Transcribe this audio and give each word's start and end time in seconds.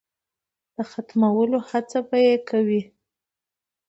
د 0.75 0.77
ختمولو 0.91 1.57
هڅه 1.69 1.99
به 2.07 2.17
یې 2.27 2.35
کوي. 2.49 2.81